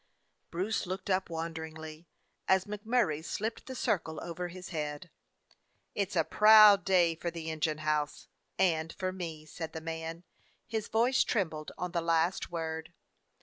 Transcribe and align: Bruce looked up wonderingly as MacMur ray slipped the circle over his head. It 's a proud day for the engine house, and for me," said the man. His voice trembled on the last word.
Bruce 0.49 0.87
looked 0.87 1.11
up 1.11 1.29
wonderingly 1.29 2.07
as 2.47 2.65
MacMur 2.65 3.05
ray 3.09 3.21
slipped 3.21 3.67
the 3.67 3.75
circle 3.75 4.19
over 4.23 4.47
his 4.47 4.69
head. 4.69 5.11
It 5.93 6.11
's 6.11 6.15
a 6.15 6.23
proud 6.23 6.83
day 6.83 7.13
for 7.13 7.29
the 7.29 7.51
engine 7.51 7.77
house, 7.85 8.27
and 8.57 8.91
for 8.91 9.11
me," 9.11 9.45
said 9.45 9.73
the 9.73 9.79
man. 9.79 10.23
His 10.65 10.87
voice 10.87 11.23
trembled 11.23 11.71
on 11.77 11.91
the 11.91 12.01
last 12.01 12.49
word. 12.49 12.93